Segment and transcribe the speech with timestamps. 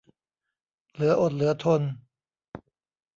[0.93, 1.81] เหลืออดเหลือทน